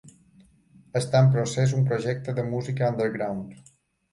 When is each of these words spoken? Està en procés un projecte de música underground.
Està 0.99 1.21
en 1.25 1.29
procés 1.35 1.75
un 1.81 1.85
projecte 1.91 2.35
de 2.41 2.47
música 2.55 2.91
underground. 2.95 3.57